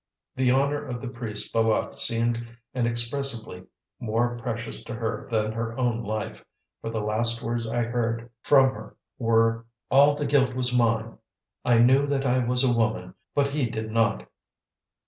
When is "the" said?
0.35-0.49, 0.99-1.07, 6.89-6.99, 10.15-10.25